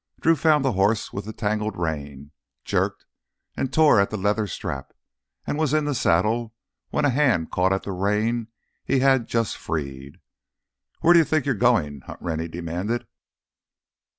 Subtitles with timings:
[0.19, 2.31] Drew found the horse with the tangled rein,
[2.65, 3.05] jerked
[3.55, 4.93] and tore at the leather strap,
[5.45, 6.55] and was in the saddle
[6.89, 8.47] when a hand caught at the rein
[8.83, 10.19] he had just freed.
[11.01, 13.05] "Where do you think you're going?" Hunt Rennie demanded.